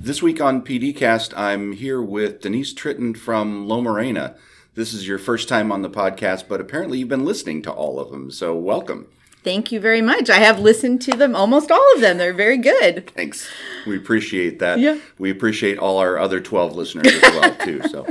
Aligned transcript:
This 0.00 0.22
week 0.22 0.40
on 0.40 0.62
PDcast, 0.62 1.36
I'm 1.36 1.72
here 1.72 2.00
with 2.00 2.40
Denise 2.40 2.72
Tritton 2.72 3.16
from 3.16 3.66
Lomarena. 3.66 4.36
This 4.74 4.94
is 4.94 5.06
your 5.06 5.18
first 5.18 5.48
time 5.48 5.70
on 5.70 5.82
the 5.82 5.90
podcast, 5.90 6.48
but 6.48 6.60
apparently 6.60 6.98
you've 6.98 7.08
been 7.08 7.24
listening 7.24 7.62
to 7.62 7.70
all 7.70 8.00
of 8.00 8.10
them, 8.10 8.30
so 8.30 8.56
welcome. 8.56 9.06
Thank 9.44 9.70
you 9.70 9.80
very 9.80 10.02
much. 10.02 10.30
I 10.30 10.38
have 10.38 10.58
listened 10.58 11.02
to 11.02 11.12
them, 11.16 11.36
almost 11.36 11.70
all 11.70 11.94
of 11.94 12.00
them. 12.00 12.18
They're 12.18 12.32
very 12.32 12.58
good. 12.58 13.10
Thanks. 13.10 13.48
We 13.86 13.96
appreciate 13.96 14.58
that. 14.60 14.78
Yeah. 14.78 14.98
We 15.18 15.30
appreciate 15.30 15.78
all 15.78 15.98
our 15.98 16.18
other 16.18 16.40
12 16.40 16.74
listeners 16.74 17.06
as 17.06 17.22
well, 17.22 17.54
too. 17.56 17.82
So, 17.88 18.06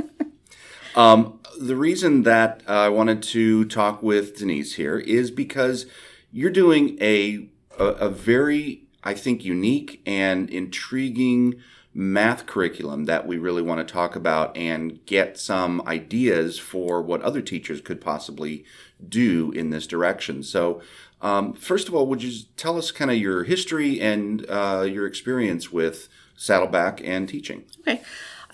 um, 0.94 1.40
the 1.60 1.76
reason 1.76 2.22
that 2.22 2.62
I 2.66 2.88
wanted 2.88 3.22
to 3.24 3.64
talk 3.64 4.02
with 4.02 4.38
Denise 4.38 4.74
here 4.76 4.98
is 4.98 5.30
because 5.30 5.86
you're 6.32 6.50
doing 6.50 6.98
a, 7.00 7.48
a, 7.78 7.84
a 7.84 8.08
very, 8.08 8.82
I 9.02 9.14
think, 9.14 9.44
unique 9.44 10.02
and 10.06 10.50
intriguing 10.50 11.60
math 11.94 12.46
curriculum 12.46 13.06
that 13.06 13.26
we 13.26 13.38
really 13.38 13.62
want 13.62 13.86
to 13.86 13.92
talk 13.92 14.14
about 14.14 14.56
and 14.56 15.04
get 15.06 15.38
some 15.38 15.82
ideas 15.86 16.58
for 16.58 17.02
what 17.02 17.22
other 17.22 17.40
teachers 17.40 17.80
could 17.80 18.00
possibly 18.00 18.64
do 19.08 19.50
in 19.52 19.70
this 19.70 19.86
direction. 19.86 20.42
So, 20.42 20.80
um, 21.20 21.54
first 21.54 21.88
of 21.88 21.94
all, 21.94 22.06
would 22.06 22.22
you 22.22 22.44
tell 22.56 22.78
us 22.78 22.92
kind 22.92 23.10
of 23.10 23.16
your 23.16 23.42
history 23.44 24.00
and 24.00 24.48
uh, 24.48 24.86
your 24.88 25.06
experience 25.06 25.72
with 25.72 26.08
Saddleback 26.36 27.00
and 27.02 27.28
teaching? 27.28 27.64
Okay. 27.80 28.02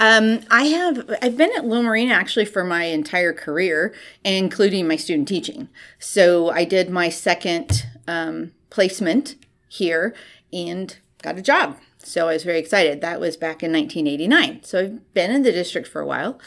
Um, 0.00 0.40
I 0.50 0.64
have 0.64 1.08
I've 1.22 1.36
been 1.36 1.52
at 1.56 1.64
Morena 1.64 2.14
actually 2.14 2.46
for 2.46 2.64
my 2.64 2.84
entire 2.84 3.32
career, 3.32 3.94
including 4.24 4.88
my 4.88 4.96
student 4.96 5.28
teaching. 5.28 5.68
So 5.98 6.50
I 6.50 6.64
did 6.64 6.90
my 6.90 7.08
second 7.08 7.86
um, 8.08 8.52
placement 8.70 9.36
here 9.68 10.14
and 10.52 10.96
got 11.22 11.38
a 11.38 11.42
job. 11.42 11.78
So 11.98 12.28
I 12.28 12.34
was 12.34 12.44
very 12.44 12.58
excited. 12.58 13.00
That 13.00 13.20
was 13.20 13.36
back 13.36 13.62
in 13.62 13.72
1989. 13.72 14.62
So 14.64 14.80
I've 14.80 15.14
been 15.14 15.30
in 15.30 15.42
the 15.42 15.52
district 15.52 15.88
for 15.88 16.00
a 16.00 16.06
while. 16.06 16.38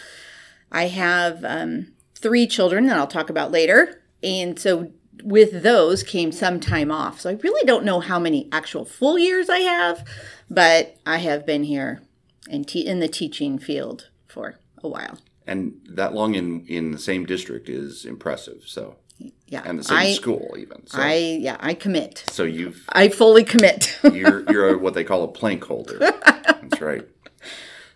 I 0.72 0.88
have 0.88 1.44
um, 1.44 1.94
three 2.16 2.48
children 2.48 2.86
that 2.88 2.98
I'll 2.98 3.08
talk 3.08 3.30
about 3.30 3.52
later. 3.52 4.02
And 4.22 4.59
so 4.59 4.92
with 5.23 5.64
those 5.64 6.04
came 6.04 6.32
some 6.32 6.59
time 6.59 6.92
off. 6.92 7.22
So 7.22 7.30
I 7.30 7.34
really 7.34 7.66
don't 7.66 7.86
know 7.86 8.00
how 8.00 8.20
many 8.20 8.48
actual 8.52 8.86
full 8.86 9.17
years 9.17 9.50
I 9.50 9.59
have, 9.59 10.08
but 10.50 10.98
I 11.06 11.17
have 11.17 11.45
been 11.45 11.64
here 11.64 12.02
in, 12.50 12.64
te- 12.66 12.86
in 12.86 13.00
the 13.00 13.08
teaching 13.08 13.58
field 13.59 14.09
for 14.28 14.59
a 14.84 14.88
while. 14.88 15.20
And 15.45 15.80
that 15.90 16.14
long 16.14 16.36
in, 16.36 16.66
in 16.67 16.92
the 16.92 17.00
same 17.00 17.26
district 17.26 17.70
is 17.70 18.04
impressive. 18.06 18.64
So, 18.66 18.98
Yeah. 19.48 19.64
and 19.66 19.80
the 19.80 19.84
same 19.84 19.98
I, 19.98 20.12
school 20.14 20.56
even. 20.58 20.86
So, 20.88 21.00
I, 21.00 21.16
yeah, 21.39 21.58
I 21.59 21.73
commit. 21.73 22.23
so 22.28 22.44
you've 22.44 22.84
I 22.89 23.09
fully 23.09 23.44
commit. 23.44 23.98
you're 24.14 24.44
you're 24.52 24.78
what 24.78 24.94
they 24.94 25.04
call 25.06 25.23
a 25.23 25.28
plank 25.30 25.64
holder. 25.64 25.98
That's 26.26 26.81
right. 26.81 27.08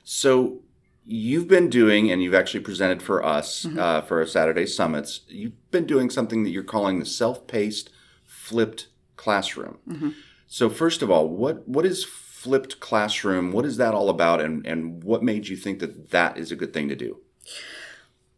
So 0.03 0.61
you've 1.05 1.47
been 1.47 1.69
doing, 1.69 2.09
and 2.11 2.21
you've 2.23 2.33
actually 2.33 2.61
presented 2.61 3.01
for 3.01 3.23
us 3.25 3.65
uh, 3.77 4.01
for 4.01 4.19
our 4.19 4.25
Saturday 4.25 4.65
summits. 4.65 5.21
You've 5.27 5.71
been 5.71 5.85
doing 5.85 6.09
something 6.09 6.43
that 6.43 6.49
you're 6.51 6.63
calling 6.63 6.99
the 6.99 7.05
self-paced 7.05 7.89
flipped 8.25 8.87
classroom. 9.17 10.15
So 10.47 10.69
first 10.69 11.01
of 11.01 11.11
all, 11.11 11.27
what 11.27 11.67
what 11.67 11.85
is 11.85 12.05
flipped 12.41 12.79
classroom? 12.79 13.51
What 13.51 13.65
is 13.65 13.77
that 13.77 13.93
all 13.93 14.09
about, 14.09 14.41
and 14.41 14.65
and 14.65 15.03
what 15.03 15.23
made 15.23 15.47
you 15.47 15.55
think 15.55 15.79
that 15.79 16.09
that 16.09 16.37
is 16.37 16.51
a 16.51 16.55
good 16.55 16.73
thing 16.73 16.89
to 16.89 16.95
do? 16.95 17.19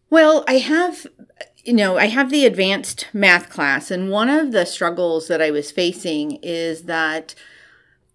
Well, 0.10 0.44
I 0.48 0.58
have, 0.60 1.08
you 1.64 1.74
know, 1.74 1.98
I 1.98 2.06
have 2.06 2.30
the 2.30 2.46
advanced 2.46 3.08
math 3.14 3.50
class, 3.50 3.90
and 3.90 4.10
one 4.12 4.30
of 4.30 4.52
the 4.52 4.66
struggles 4.66 5.28
that 5.28 5.42
I 5.42 5.52
was 5.52 5.72
facing 5.72 6.40
is 6.44 6.84
that 6.84 7.34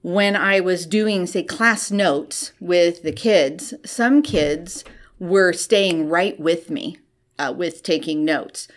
when 0.03 0.36
I 0.36 0.61
was 0.61 0.86
doing, 0.86 1.27
say, 1.27 1.42
class 1.42 1.91
notes 1.91 2.53
with 2.60 3.03
the 3.03 3.12
kids, 3.12 3.75
some 3.84 4.22
kids 4.22 4.84
were 5.19 5.53
staying 5.53 6.09
right 6.09 6.38
with 6.38 6.71
me 6.71 6.98
uh, 7.38 7.53
with 7.56 7.82
taking 7.82 8.25
notes. 8.25 8.69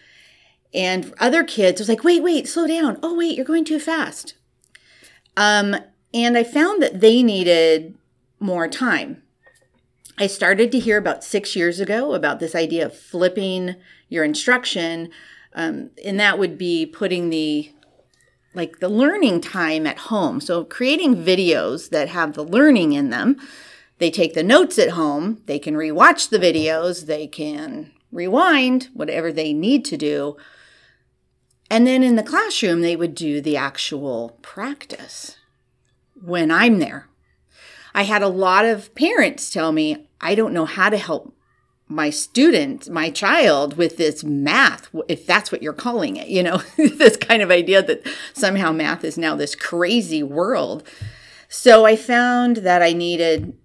And 0.73 1.13
other 1.19 1.44
kids 1.44 1.79
was 1.79 1.89
like, 1.89 2.03
wait, 2.03 2.23
wait, 2.23 2.47
slow 2.47 2.66
down. 2.66 2.97
Oh, 3.03 3.16
wait, 3.17 3.35
you're 3.35 3.45
going 3.45 3.66
too 3.66 3.79
fast. 3.79 4.35
Um, 5.38 5.75
and 6.13 6.38
I 6.38 6.44
found 6.44 6.81
that 6.81 6.99
they 6.99 7.23
needed 7.23 7.97
more 8.39 8.67
time. 8.67 9.23
I 10.17 10.27
started 10.27 10.72
to 10.72 10.79
hear 10.79 10.97
about 10.97 11.23
six 11.23 11.55
years 11.55 11.79
ago 11.79 12.13
about 12.13 12.39
this 12.39 12.53
idea 12.53 12.85
of 12.85 12.97
flipping 12.97 13.75
your 14.09 14.23
instruction, 14.23 15.09
um, 15.53 15.91
and 16.03 16.19
that 16.19 16.38
would 16.38 16.57
be 16.57 16.85
putting 16.85 17.29
the 17.29 17.71
like 18.53 18.79
the 18.79 18.89
learning 18.89 19.39
time 19.39 19.88
at 19.88 19.97
home. 19.97 20.41
So 20.41 20.66
creating 20.66 21.23
videos 21.23 21.89
that 21.89 22.09
have 22.09 22.33
the 22.33 22.44
learning 22.44 22.91
in 22.91 23.09
them. 23.09 23.38
They 23.97 24.11
take 24.11 24.33
the 24.33 24.44
notes 24.44 24.77
at 24.77 24.89
home. 24.89 25.41
They 25.45 25.57
can 25.57 25.75
rewatch 25.75 26.29
the 26.29 26.39
videos. 26.39 27.05
They 27.05 27.27
can 27.27 27.91
rewind 28.11 28.89
whatever 28.94 29.31
they 29.31 29.53
need 29.53 29.85
to 29.85 29.95
do. 29.95 30.35
And 31.69 31.88
then 31.88 32.03
in 32.03 32.17
the 32.17 32.23
classroom, 32.23 32.81
they 32.81 32.97
would 32.97 33.16
do 33.16 33.39
the 33.39 33.55
actual 33.55 34.38
practice 34.41 35.38
when 36.23 36.51
I'm 36.51 36.79
there. 36.79 37.07
I 37.93 38.03
had 38.03 38.21
a 38.21 38.27
lot 38.27 38.65
of 38.65 38.93
parents 38.95 39.51
tell 39.51 39.71
me, 39.71 40.07
I 40.19 40.35
don't 40.35 40.53
know 40.53 40.65
how 40.65 40.89
to 40.89 40.97
help 40.97 41.35
my 41.91 42.09
student, 42.09 42.89
my 42.89 43.09
child, 43.09 43.77
with 43.77 43.97
this 43.97 44.23
math, 44.23 44.89
if 45.09 45.25
that's 45.25 45.51
what 45.51 45.61
you're 45.61 45.73
calling 45.73 46.15
it, 46.15 46.27
you 46.29 46.41
know, 46.41 46.57
this 46.77 47.17
kind 47.17 47.41
of 47.41 47.51
idea 47.51 47.81
that 47.83 48.07
somehow 48.33 48.71
math 48.71 49.03
is 49.03 49.17
now 49.17 49.35
this 49.35 49.55
crazy 49.55 50.23
world. 50.23 50.83
So 51.49 51.85
I 51.85 51.95
found 51.97 52.57
that 52.57 52.81
I 52.81 52.93
needed 52.93 53.57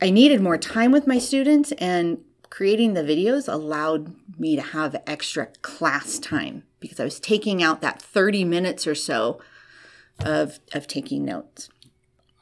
I 0.00 0.10
needed 0.10 0.40
more 0.40 0.58
time 0.58 0.92
with 0.92 1.08
my 1.08 1.18
students 1.18 1.72
and 1.72 2.18
creating 2.50 2.94
the 2.94 3.02
videos 3.02 3.52
allowed 3.52 4.14
me 4.38 4.54
to 4.54 4.62
have 4.62 4.94
extra 5.08 5.46
class 5.62 6.20
time 6.20 6.62
because 6.78 7.00
I 7.00 7.04
was 7.04 7.18
taking 7.18 7.64
out 7.64 7.80
that 7.80 8.00
30 8.00 8.44
minutes 8.44 8.86
or 8.86 8.94
so 8.94 9.40
of 10.20 10.60
of 10.72 10.86
taking 10.86 11.24
notes. 11.24 11.68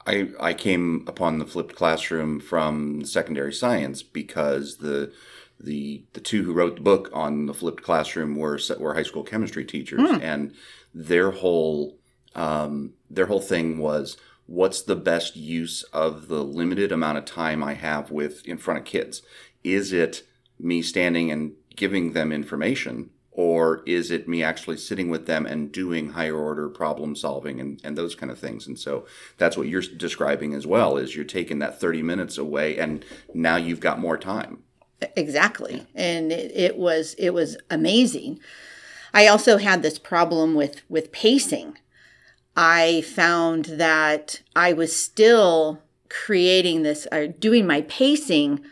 I, 0.07 0.29
I 0.39 0.55
came 0.55 1.05
upon 1.07 1.39
the 1.39 1.47
flipped 1.47 1.75
classroom 1.75 2.41
from 2.41 3.05
secondary 3.05 3.53
science 3.53 4.03
because 4.03 4.77
the 4.79 5.13
the 5.59 6.05
the 6.13 6.21
two 6.21 6.43
who 6.45 6.53
wrote 6.53 6.77
the 6.77 6.83
book 6.83 7.11
on 7.13 7.47
the 7.47 7.55
flipped 7.55 7.83
classroom 7.83 8.37
were 8.37 8.59
were 8.79 8.95
high 8.95 9.03
school 9.03 9.25
chemistry 9.25 9.65
teachers, 9.65 10.01
and 10.23 10.55
their 10.95 11.31
whole 11.31 11.99
um, 12.35 12.93
their 13.11 13.27
whole 13.27 13.41
thing 13.41 13.79
was 13.79 14.17
what's 14.47 14.83
the 14.83 14.97
best 14.97 15.35
use 15.37 15.83
of 15.93 16.29
the 16.29 16.45
limited 16.45 16.93
amount 16.93 17.19
of 17.19 17.25
time 17.25 17.65
I 17.65 17.75
have 17.75 18.11
with 18.11 18.47
in 18.47 18.59
front 18.59 18.79
of 18.79 18.87
kids? 18.87 19.23
Is 19.65 19.93
it 19.93 20.23
me 20.59 20.83
standing 20.83 21.31
and 21.31 21.53
giving 21.75 22.13
them 22.13 22.33
information, 22.33 23.11
or 23.39 23.83
is 23.87 24.11
it 24.11 24.27
me 24.27 24.43
actually 24.43 24.77
sitting 24.77 25.11
with 25.11 25.27
them 25.27 25.47
and 25.47 25.71
doing 25.71 26.11
higher 26.11 26.37
order 26.37 26.69
problem 26.69 27.15
solving 27.15 27.61
and, 27.61 27.81
and 27.85 27.97
those 27.97 28.15
kind 28.15 28.33
of 28.33 28.39
things 28.39 28.67
and 28.67 28.79
so 28.79 29.05
that's 29.39 29.57
what 29.57 29.69
you're 29.69 29.83
describing 29.83 30.55
as 30.55 30.67
well 30.67 30.97
is 30.97 31.15
you're 31.15 31.25
taking 31.25 31.59
that 31.59 31.81
30 31.81 32.03
minutes 32.03 32.39
away 32.39 32.79
and 32.79 33.05
now 33.35 33.57
you've 33.57 33.81
got 33.81 33.99
more 33.99 34.17
time 34.17 34.63
Exactly. 35.15 35.87
And 35.95 36.33
it, 36.33 36.53
it 36.55 36.79
was 36.79 37.15
it 37.15 37.31
was 37.31 37.57
amazing. 37.71 38.41
I 39.13 39.27
also 39.27 39.59
had 39.59 39.83
this 39.83 39.99
problem 39.99 40.55
with 40.55 40.83
with 40.89 41.13
pacing. 41.13 41.79
I 42.57 43.03
found 43.03 43.67
that 43.67 44.41
I 44.55 44.73
was 44.73 44.97
still 44.97 45.83
creating 46.09 46.83
this 46.83 47.07
or 47.13 47.27
doing 47.27 47.67
my 47.67 47.83
pacing 47.83 48.65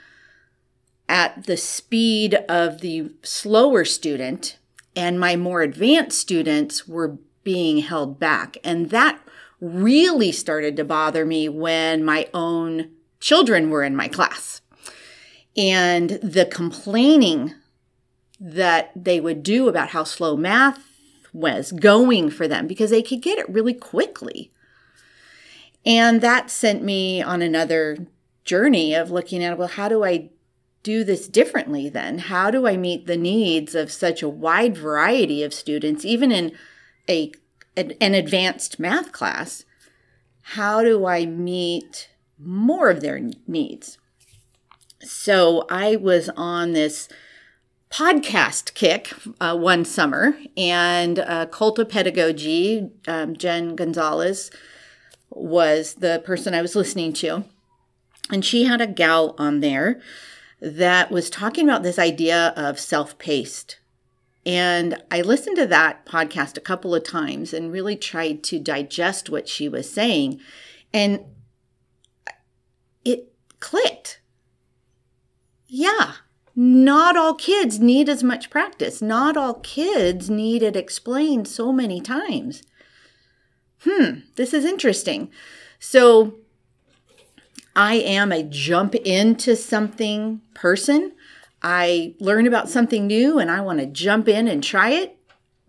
at 1.09 1.45
the 1.45 1.57
speed 1.57 2.35
of 2.49 2.81
the 2.81 3.11
slower 3.23 3.85
student 3.85 4.59
and 4.97 5.19
my 5.19 5.37
more 5.37 5.63
advanced 5.63 6.19
students 6.19 6.89
were 6.89 7.19
being 7.43 7.79
held 7.79 8.19
back 8.19 8.57
and 8.65 8.91
that 8.91 9.21
really 9.61 10.33
started 10.33 10.77
to 10.77 10.85
bother 10.85 11.25
me 11.25 11.49
when 11.49 12.05
my 12.05 12.29
own 12.33 12.91
children 13.21 13.71
were 13.71 13.83
in 13.83 13.95
my 13.95 14.09
class 14.09 14.61
and 15.57 16.11
the 16.23 16.47
complaining 16.47 17.55
that 18.41 18.91
they 18.97 19.21
would 19.21 19.43
do 19.43 19.69
about 19.69 19.91
how 19.91 20.05
slow 20.05 20.37
math 20.37 20.81
was 21.33 21.73
going 21.73 22.31
for 22.31 22.47
them 22.47 22.67
because 22.67 22.91
they 22.91 23.03
could 23.03 23.23
get 23.23 23.39
it 23.39 23.49
really 23.49 23.75
quickly. 23.75 24.53
And 25.87 26.21
that 26.21 26.51
sent 26.51 26.83
me 26.83 27.23
on 27.23 27.43
another 27.43 28.07
journey 28.45 28.95
of 28.95 29.11
looking 29.11 29.43
at, 29.43 29.59
well, 29.59 29.69
how 29.69 29.89
do 29.89 30.05
I 30.05 30.31
do 30.85 31.03
this 31.03 31.27
differently 31.27 31.89
then? 31.89 32.19
How 32.19 32.53
do 32.53 32.69
I 32.69 32.77
meet 32.77 33.07
the 33.07 33.17
needs 33.17 33.75
of 33.75 33.91
such 33.91 34.23
a 34.23 34.29
wide 34.29 34.77
variety 34.77 35.43
of 35.43 35.53
students, 35.53 36.05
even 36.05 36.31
in 36.31 36.53
a 37.09 37.33
an 37.77 38.15
advanced 38.15 38.79
math 38.79 39.11
class? 39.11 39.65
How 40.43 40.83
do 40.83 41.07
I 41.07 41.27
meet 41.27 42.11
more 42.39 42.91
of 42.91 43.01
their 43.01 43.21
needs? 43.49 43.99
So 45.01 45.67
I 45.69 45.97
was 45.97 46.31
on 46.37 46.73
this 46.73 47.09
podcast 47.91 48.75
kick 48.75 49.13
uh, 49.41 49.57
one 49.57 49.85
summer, 49.85 50.37
and 50.57 51.19
uh, 51.19 51.47
Cult 51.47 51.79
of 51.79 51.89
Pedagogy, 51.89 52.91
um, 53.09 53.37
Jen 53.37 53.75
Gonzalez 53.75 54.51
was 55.31 55.95
the 55.95 56.23
person 56.25 56.55
I 56.55 56.63
was 56.63 56.77
listening 56.77 57.13
to. 57.15 57.45
And 58.31 58.45
she 58.45 58.65
had 58.65 58.81
a 58.81 58.87
gal 58.87 59.35
on 59.39 59.61
there 59.61 60.01
that 60.65 61.11
was 61.11 61.29
talking 61.29 61.69
about 61.69 61.83
this 61.83 61.99
idea 61.99 62.55
of 62.57 62.81
self 62.81 63.19
paced. 63.19 63.79
And 64.47 65.03
I 65.11 65.21
listened 65.21 65.57
to 65.57 65.67
that 65.67 66.07
podcast 66.07 66.57
a 66.57 66.63
couple 66.63 66.95
of 66.95 67.05
times 67.05 67.53
and 67.53 67.73
really 67.73 67.97
tried 67.97 68.43
to 68.45 68.59
digest 68.59 69.29
what 69.29 69.49
she 69.49 69.69
was 69.69 69.91
saying. 69.91 70.41
And 70.93 71.21
it 73.05 73.33
clicked. 73.61 74.21
Yeah, 75.67 76.15
not 76.57 77.17
all 77.17 77.35
kids 77.35 77.79
need 77.79 78.09
as 78.09 78.23
much 78.23 78.51
practice. 78.51 79.03
Not 79.03 79.37
all 79.37 79.55
kids 79.55 80.31
need 80.31 80.63
it 80.63 80.77
explained 80.77 81.47
so 81.47 81.73
many 81.73 82.01
times. 82.01 82.63
Hmm, 83.81 84.21
this 84.37 84.55
is 84.55 84.65
interesting. 84.65 85.31
So 85.79 86.39
I 87.77 87.95
am 87.95 88.33
a 88.33 88.43
jump 88.43 88.95
into 88.95 89.57
something 89.57 90.41
person. 90.55 91.13
I 91.63 92.15
learn 92.21 92.47
about 92.47 92.69
something 92.69 93.07
new 93.07 93.39
and 93.39 93.51
I 93.51 93.61
want 93.61 93.81
to 93.81 93.87
jump 93.87 94.29
in 94.29 94.47
and 94.49 94.63
try 94.63 94.91
it 94.91 95.17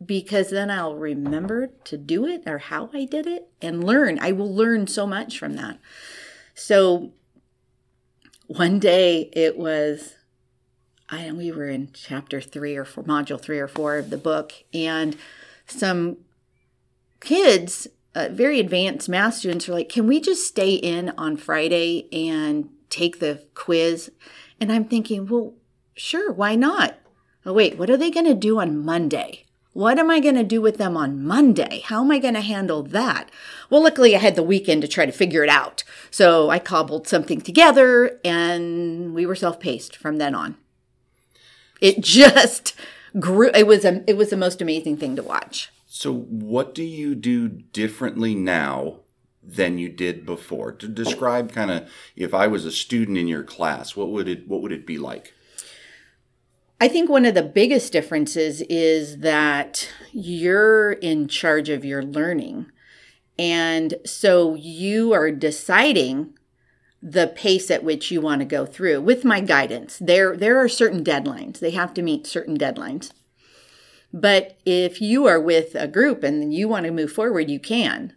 because 0.05 0.49
then 0.49 0.69
I'll 0.69 0.95
remember 0.95 1.67
to 1.85 1.97
do 1.97 2.25
it 2.25 2.43
or 2.45 2.57
how 2.57 2.89
I 2.93 3.05
did 3.05 3.25
it 3.25 3.47
and 3.61 3.83
learn. 3.83 4.19
I 4.19 4.31
will 4.33 4.53
learn 4.53 4.87
so 4.87 5.07
much 5.07 5.39
from 5.39 5.55
that. 5.55 5.79
So 6.53 7.13
one 8.47 8.79
day 8.79 9.29
it 9.33 9.57
was 9.57 10.15
I 11.09 11.31
we 11.31 11.51
were 11.51 11.69
in 11.69 11.89
chapter 11.93 12.41
3 12.41 12.75
or 12.75 12.85
4 12.85 13.03
module 13.03 13.41
3 13.41 13.59
or 13.59 13.67
4 13.67 13.97
of 13.97 14.09
the 14.09 14.17
book 14.17 14.53
and 14.73 15.15
some 15.67 16.17
kids 17.19 17.87
uh, 18.15 18.29
very 18.31 18.59
advanced 18.59 19.09
math 19.09 19.35
students 19.35 19.67
are 19.67 19.73
like, 19.73 19.89
can 19.89 20.07
we 20.07 20.19
just 20.19 20.47
stay 20.47 20.73
in 20.73 21.09
on 21.17 21.35
Friday 21.35 22.07
and 22.11 22.69
take 22.89 23.19
the 23.19 23.43
quiz? 23.53 24.09
And 24.59 24.71
I'm 24.71 24.85
thinking, 24.85 25.27
well, 25.27 25.53
sure, 25.95 26.31
why 26.31 26.55
not? 26.55 26.97
Oh, 27.45 27.53
wait, 27.53 27.77
what 27.77 27.89
are 27.89 27.97
they 27.97 28.09
going 28.09 28.25
to 28.25 28.33
do 28.33 28.59
on 28.59 28.83
Monday? 28.83 29.43
What 29.73 29.99
am 29.99 30.09
I 30.09 30.21
going 30.21 30.35
to 30.35 30.43
do 30.43 30.61
with 30.61 30.77
them 30.77 30.95
on 30.95 31.21
Monday? 31.21 31.81
How 31.83 32.01
am 32.01 32.09
I 32.09 32.17
going 32.17 32.33
to 32.35 32.41
handle 32.41 32.81
that? 32.83 33.29
Well, 33.69 33.83
luckily 33.83 34.15
I 34.15 34.19
had 34.19 34.35
the 34.35 34.41
weekend 34.41 34.81
to 34.83 34.87
try 34.87 35.05
to 35.05 35.11
figure 35.11 35.43
it 35.43 35.49
out. 35.49 35.83
So 36.09 36.49
I 36.49 36.59
cobbled 36.59 37.09
something 37.09 37.41
together 37.41 38.17
and 38.23 39.13
we 39.13 39.25
were 39.25 39.35
self-paced 39.35 39.97
from 39.97 40.17
then 40.17 40.33
on. 40.33 40.55
It 41.81 41.99
just 41.99 42.73
grew. 43.19 43.51
It 43.53 43.67
was 43.67 43.83
a, 43.83 44.09
it 44.09 44.15
was 44.15 44.29
the 44.29 44.37
most 44.37 44.61
amazing 44.61 44.95
thing 44.95 45.17
to 45.17 45.23
watch. 45.23 45.69
So, 45.97 46.13
what 46.13 46.75
do 46.75 46.83
you 46.83 47.15
do 47.15 47.47
differently 47.47 48.35
now 48.35 48.99
than 49.41 49.77
you 49.77 49.87
did 49.87 50.25
before? 50.25 50.73
To 50.73 50.89
describe 50.89 51.53
kind 51.53 51.71
of 51.71 51.89
if 52.17 52.33
I 52.33 52.47
was 52.47 52.65
a 52.65 52.71
student 52.71 53.17
in 53.17 53.29
your 53.29 53.45
class, 53.45 53.95
what 53.95 54.09
would 54.09 54.27
it 54.27 54.45
what 54.45 54.61
would 54.61 54.73
it 54.73 54.85
be 54.85 54.97
like? 54.97 55.33
I 56.81 56.89
think 56.89 57.09
one 57.09 57.23
of 57.23 57.33
the 57.33 57.43
biggest 57.43 57.93
differences 57.93 58.59
is 58.63 59.19
that 59.19 59.89
you're 60.11 60.91
in 60.91 61.29
charge 61.29 61.69
of 61.69 61.85
your 61.85 62.03
learning. 62.03 62.65
And 63.39 63.93
so 64.05 64.55
you 64.55 65.13
are 65.13 65.31
deciding 65.31 66.37
the 67.01 67.27
pace 67.27 67.71
at 67.71 67.85
which 67.85 68.11
you 68.11 68.19
want 68.19 68.41
to 68.41 68.45
go 68.45 68.65
through 68.65 68.99
with 68.99 69.23
my 69.23 69.39
guidance. 69.39 69.97
There 69.99 70.35
there 70.35 70.59
are 70.59 70.67
certain 70.67 71.05
deadlines. 71.05 71.59
They 71.59 71.71
have 71.71 71.93
to 71.93 72.01
meet 72.01 72.27
certain 72.27 72.57
deadlines. 72.57 73.11
But 74.15 74.57
if 74.65 75.01
you 75.01 75.25
are 75.25 75.41
with 75.41 75.75
a 75.75 75.89
group 75.89 76.23
and 76.23 76.53
you 76.53 76.69
want 76.69 76.85
to 76.85 76.91
move 76.91 77.11
forward, 77.11 77.51
you 77.51 77.59
can. 77.59 78.13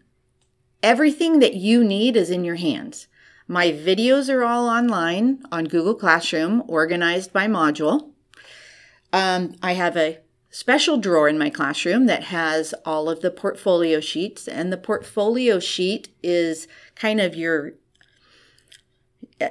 Everything 0.81 1.41
that 1.41 1.55
you 1.55 1.83
need 1.83 2.15
is 2.15 2.31
in 2.31 2.45
your 2.45 2.55
hands. 2.55 3.09
My 3.49 3.73
videos 3.73 4.33
are 4.33 4.45
all 4.45 4.69
online 4.69 5.43
on 5.51 5.65
Google 5.65 5.97
Classroom, 5.97 6.63
organized 6.69 7.33
by 7.33 7.49
module. 7.49 8.13
Um, 9.13 9.57
I 9.61 9.73
have 9.73 9.97
a 9.97 10.21
special 10.51 10.99
drawer 10.99 11.29
in 11.29 11.37
my 11.37 11.51
classroom 11.51 12.07
that 12.07 12.25
has 12.25 12.75
all 12.85 13.11
of 13.11 13.21
the 13.21 13.33
portfolio 13.33 13.99
sheets, 13.99 14.47
and 14.47 14.73
the 14.73 14.77
portfolio 14.77 15.59
sheet 15.59 16.11
is 16.23 16.69
kind 16.95 17.21
of 17.21 17.35
your 17.35 17.73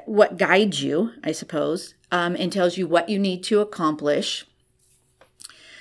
what 0.05 0.37
guides 0.37 0.81
you, 0.81 1.11
I 1.25 1.33
suppose, 1.33 1.93
um, 2.09 2.37
and 2.37 2.53
tells 2.53 2.77
you 2.77 2.87
what 2.87 3.09
you 3.09 3.19
need 3.19 3.43
to 3.45 3.59
accomplish 3.59 4.45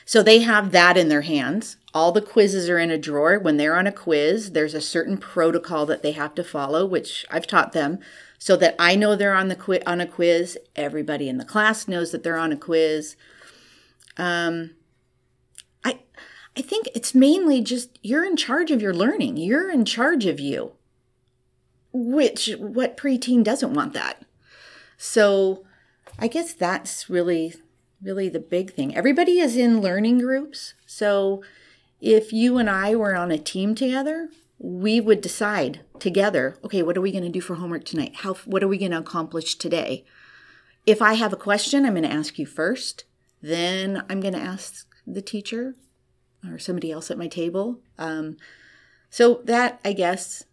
so 0.09 0.23
they 0.23 0.39
have 0.39 0.71
that 0.71 0.97
in 0.97 1.09
their 1.09 1.23
hands. 1.23 1.77
All 1.93 2.13
the 2.13 2.23
quizzes 2.23 2.69
are 2.69 2.79
in 2.79 2.93
a 2.93 2.97
drawer. 2.97 3.41
When 3.41 3.57
they're 3.57 3.77
on 3.77 3.89
a 3.89 3.93
quiz, 3.93 4.53
there's 4.53 4.73
a 4.73 4.81
certain 4.81 5.19
protocol 5.19 5.85
that 5.87 6.03
they 6.03 6.13
have 6.13 6.33
to 6.37 6.45
follow, 6.45 6.87
which 6.87 7.27
I've 7.29 7.49
taught 7.49 7.73
them 7.73 7.99
so 8.39 8.57
that 8.57 8.77
I 8.79 8.95
know 8.95 9.17
they're 9.17 9.35
on 9.35 9.49
the 9.49 9.57
qui- 9.57 9.85
on 9.85 10.01
a 10.01 10.07
quiz. 10.07 10.57
Everybody 10.77 11.29
in 11.29 11.39
the 11.39 11.45
class 11.45 11.89
knows 11.89 12.13
that 12.13 12.23
they're 12.23 12.39
on 12.39 12.53
a 12.53 12.57
quiz. 12.57 13.17
Um, 14.17 14.77
I 15.85 15.99
I 16.57 16.63
think 16.63 16.89
it's 16.95 17.13
mainly 17.13 17.61
just 17.61 17.99
you're 18.01 18.25
in 18.25 18.37
charge 18.37 18.71
of 18.71 18.81
your 18.81 18.95
learning. 18.95 19.39
You're 19.39 19.73
in 19.73 19.85
charge 19.85 20.25
of 20.25 20.39
you. 20.39 20.73
Which 21.93 22.55
what 22.59 22.97
preteen 22.97 23.43
doesn't 23.43 23.75
want 23.75 23.93
that? 23.95 24.25
So 24.97 25.65
I 26.17 26.29
guess 26.29 26.53
that's 26.53 27.11
really 27.11 27.57
really 28.03 28.29
the 28.29 28.41
big 28.41 28.73
thing. 28.73 28.95
Everybody 28.95 29.39
is 29.39 29.57
in 29.57 29.81
learning 29.81 30.19
groups. 30.19 30.75
So 30.87 31.43
if 32.01 32.33
you 32.33 32.59
and 32.59 32.69
I 32.69 32.95
were 32.95 33.17
on 33.17 33.31
a 33.31 33.39
team 33.39 33.75
together, 33.75 34.29
we 34.59 35.01
would 35.01 35.21
decide 35.21 35.81
together, 35.99 36.57
okay, 36.65 36.83
what 36.83 36.97
are 36.97 37.01
we 37.01 37.13
going 37.13 37.25
to 37.25 37.31
do 37.31 37.41
for 37.41 37.57
homework 37.57 37.85
tonight? 37.85 38.17
How 38.17 38.35
what 38.45 38.63
are 38.63 38.69
we 38.69 38.79
going 38.79 38.93
to 38.93 38.99
accomplish 38.99 39.57
today? 39.57 40.05
If 40.85 41.03
I 41.03 41.15
have 41.15 41.33
a 41.33 41.37
question, 41.37 41.85
I'm 41.85 41.95
going 41.95 42.05
to 42.05 42.13
ask 42.13 42.39
you 42.39 42.47
first. 42.47 43.05
Then 43.43 44.05
I'm 44.09 44.21
going 44.21 44.35
to 44.35 44.41
ask 44.41 44.87
the 45.07 45.23
teacher 45.23 45.75
or 46.49 46.59
somebody 46.59 46.91
else 46.91 47.11
at 47.11 47.19
my 47.19 47.29
table. 47.29 47.81
Um, 47.99 48.37
so 49.11 49.41
that 49.45 49.81
I 49.85 49.93
guess 49.93 50.45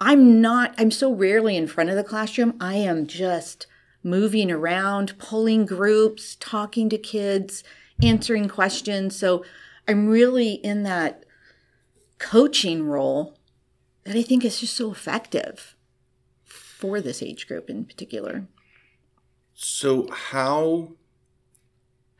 I'm 0.00 0.40
not. 0.40 0.74
I'm 0.78 0.90
so 0.90 1.12
rarely 1.12 1.56
in 1.56 1.66
front 1.66 1.90
of 1.90 1.96
the 1.96 2.04
classroom. 2.04 2.56
I 2.60 2.74
am 2.74 3.06
just 3.06 3.66
moving 4.02 4.50
around, 4.50 5.16
pulling 5.18 5.66
groups, 5.66 6.36
talking 6.40 6.88
to 6.88 6.98
kids, 6.98 7.62
answering 8.02 8.48
questions. 8.48 9.16
So 9.16 9.44
I'm 9.86 10.08
really 10.08 10.54
in 10.54 10.82
that 10.84 11.24
coaching 12.18 12.86
role 12.86 13.38
that 14.04 14.16
I 14.16 14.22
think 14.22 14.44
is 14.44 14.60
just 14.60 14.74
so 14.74 14.90
effective 14.90 15.74
for 16.44 17.00
this 17.00 17.22
age 17.22 17.46
group 17.46 17.70
in 17.70 17.84
particular. 17.84 18.46
So 19.54 20.08
how 20.10 20.94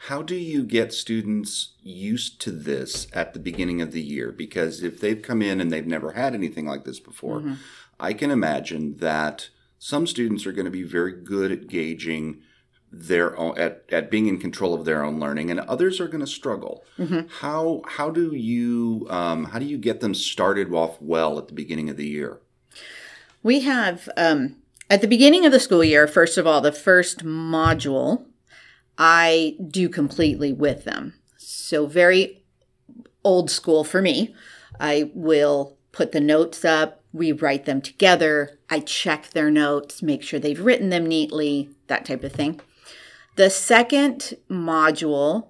how 0.08 0.20
do 0.20 0.34
you 0.34 0.64
get 0.64 0.92
students 0.92 1.74
used 1.80 2.40
to 2.40 2.50
this 2.50 3.06
at 3.12 3.34
the 3.34 3.38
beginning 3.38 3.80
of 3.80 3.92
the 3.92 4.02
year? 4.02 4.32
Because 4.32 4.82
if 4.82 5.00
they've 5.00 5.22
come 5.22 5.40
in 5.40 5.60
and 5.60 5.70
they've 5.70 5.86
never 5.86 6.12
had 6.12 6.34
anything 6.34 6.66
like 6.66 6.84
this 6.84 6.98
before, 6.98 7.38
mm-hmm. 7.38 7.54
I 8.00 8.12
can 8.12 8.32
imagine 8.32 8.96
that 8.96 9.50
some 9.84 10.06
students 10.06 10.46
are 10.46 10.52
going 10.52 10.64
to 10.64 10.70
be 10.70 10.84
very 10.84 11.10
good 11.10 11.50
at 11.50 11.66
gauging 11.66 12.40
their 12.92 13.36
own 13.36 13.58
at, 13.58 13.82
at 13.90 14.12
being 14.12 14.28
in 14.28 14.38
control 14.38 14.74
of 14.74 14.84
their 14.84 15.02
own 15.02 15.18
learning 15.18 15.50
and 15.50 15.58
others 15.58 15.98
are 15.98 16.06
going 16.06 16.20
to 16.20 16.26
struggle. 16.26 16.84
Mm-hmm. 16.96 17.26
how 17.40 17.82
how 17.88 18.08
do 18.08 18.32
you 18.32 19.08
um, 19.10 19.46
how 19.46 19.58
do 19.58 19.64
you 19.64 19.76
get 19.76 19.98
them 19.98 20.14
started 20.14 20.72
off 20.72 21.02
well 21.02 21.36
at 21.36 21.48
the 21.48 21.52
beginning 21.52 21.90
of 21.90 21.96
the 21.96 22.06
year? 22.06 22.38
We 23.42 23.62
have 23.62 24.08
um, 24.16 24.54
at 24.88 25.00
the 25.00 25.08
beginning 25.08 25.44
of 25.44 25.50
the 25.50 25.58
school 25.58 25.82
year 25.82 26.06
first 26.06 26.38
of 26.38 26.46
all 26.46 26.60
the 26.60 26.70
first 26.70 27.24
module 27.24 28.26
i 28.98 29.56
do 29.66 29.88
completely 29.88 30.52
with 30.52 30.84
them. 30.84 31.14
So 31.38 31.86
very 31.86 32.44
old 33.24 33.50
school 33.50 33.82
for 33.82 34.00
me. 34.00 34.32
I 34.78 35.10
will 35.12 35.76
put 35.90 36.12
the 36.12 36.20
notes 36.20 36.64
up 36.64 37.01
we 37.12 37.32
write 37.32 37.64
them 37.64 37.80
together. 37.80 38.58
I 38.70 38.80
check 38.80 39.30
their 39.30 39.50
notes, 39.50 40.02
make 40.02 40.22
sure 40.22 40.40
they've 40.40 40.60
written 40.60 40.90
them 40.90 41.06
neatly, 41.06 41.70
that 41.86 42.04
type 42.04 42.24
of 42.24 42.32
thing. 42.32 42.60
The 43.36 43.50
second 43.50 44.36
module, 44.50 45.48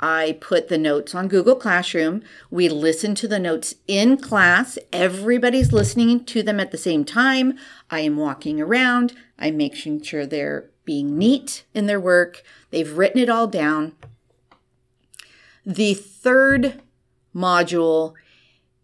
I 0.00 0.38
put 0.40 0.68
the 0.68 0.78
notes 0.78 1.14
on 1.14 1.28
Google 1.28 1.54
Classroom. 1.54 2.22
We 2.50 2.68
listen 2.68 3.14
to 3.16 3.28
the 3.28 3.38
notes 3.38 3.76
in 3.86 4.16
class. 4.16 4.78
Everybody's 4.92 5.72
listening 5.72 6.24
to 6.26 6.42
them 6.42 6.58
at 6.58 6.72
the 6.72 6.78
same 6.78 7.04
time. 7.04 7.56
I 7.90 8.00
am 8.00 8.16
walking 8.16 8.60
around. 8.60 9.14
I'm 9.38 9.56
making 9.56 10.02
sure 10.02 10.26
they're 10.26 10.70
being 10.84 11.16
neat 11.16 11.64
in 11.72 11.86
their 11.86 12.00
work. 12.00 12.42
They've 12.70 12.98
written 12.98 13.20
it 13.20 13.28
all 13.28 13.46
down. 13.46 13.92
The 15.64 15.94
third 15.94 16.82
module 17.34 18.14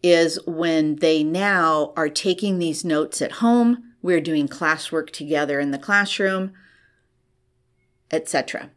is 0.02 0.38
when 0.46 0.96
they 0.96 1.22
now 1.24 1.92
are 1.96 2.08
taking 2.08 2.58
these 2.58 2.84
notes 2.84 3.20
at 3.20 3.32
home, 3.32 3.94
we're 4.00 4.20
doing 4.20 4.48
classwork 4.48 5.10
together 5.10 5.58
in 5.58 5.70
the 5.70 5.78
classroom, 5.78 6.52
etc. 8.10 8.70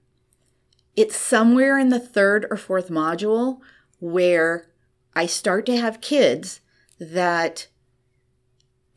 it's 0.95 1.15
somewhere 1.15 1.77
in 1.77 1.89
the 1.89 1.99
third 1.99 2.45
or 2.49 2.57
fourth 2.57 2.89
module 2.89 3.59
where 3.99 4.67
I 5.15 5.25
start 5.25 5.65
to 5.67 5.77
have 5.77 6.01
kids 6.01 6.59
that 6.99 7.67